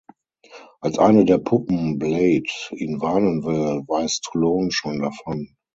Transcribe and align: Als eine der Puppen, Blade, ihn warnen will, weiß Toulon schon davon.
Als 0.79 0.97
eine 0.97 1.25
der 1.25 1.37
Puppen, 1.37 1.99
Blade, 1.99 2.49
ihn 2.71 3.01
warnen 3.01 3.43
will, 3.45 3.83
weiß 3.87 4.21
Toulon 4.21 4.71
schon 4.71 4.97
davon. 4.99 5.53